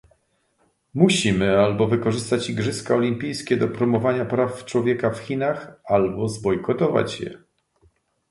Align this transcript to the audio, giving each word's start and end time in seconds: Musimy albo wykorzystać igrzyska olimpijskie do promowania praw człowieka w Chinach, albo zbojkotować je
Musimy 0.93 1.59
albo 1.59 1.87
wykorzystać 1.87 2.49
igrzyska 2.49 2.95
olimpijskie 2.95 3.57
do 3.57 3.67
promowania 3.67 4.25
praw 4.25 4.65
człowieka 4.65 5.09
w 5.09 5.17
Chinach, 5.19 5.81
albo 5.85 6.27
zbojkotować 6.29 7.19
je 7.19 7.43